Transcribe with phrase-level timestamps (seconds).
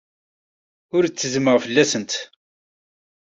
[0.95, 2.11] Ur ttezzmeɣ fell-asent.